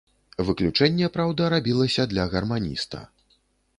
Выключэнне, 0.45 1.09
праўда, 1.17 1.51
рабілася 1.55 2.07
для 2.15 2.27
гарманіста. 2.33 3.07